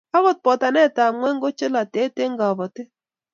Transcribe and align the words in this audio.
Agot 0.17 0.37
botanetap 0.45 1.11
ngwony 1.15 1.37
ko 1.41 1.49
cholatet 1.57 2.15
eng 2.23 2.37
kobotik 2.39 2.89